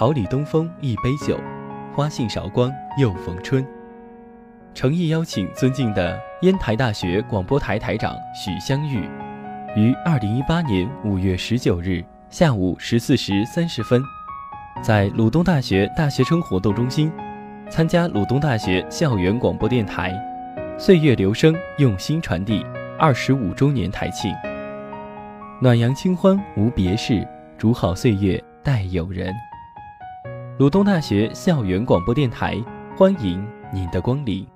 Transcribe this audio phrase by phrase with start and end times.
[0.00, 1.38] 桃李东风一杯酒，
[1.94, 3.62] 花信韶光又逢春。
[4.72, 9.06] 诚意邀请尊敬的烟台大学广播台台长许香玉，
[9.76, 14.02] 于二零一八年五月十九日下午十四时三十分，
[14.82, 17.12] 在鲁东大学大学生活动中心，
[17.68, 20.18] 参加鲁东大学校园广播电台
[20.80, 22.64] “岁月留声，用心传递”
[22.98, 24.34] 二十五周年台庆。
[25.60, 29.30] 暖阳清欢无别事，煮好岁月待友人。
[30.60, 32.62] 鲁东大学校园广播电台，
[32.94, 33.42] 欢迎
[33.72, 34.46] 您的光临。